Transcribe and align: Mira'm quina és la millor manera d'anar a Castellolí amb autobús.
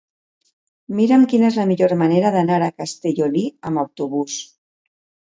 Mira'm 0.99 1.25
quina 1.33 1.51
és 1.53 1.59
la 1.61 1.65
millor 1.71 1.93
manera 1.99 2.31
d'anar 2.37 2.57
a 2.69 2.71
Castellolí 2.79 3.45
amb 3.71 3.83
autobús. 3.83 4.39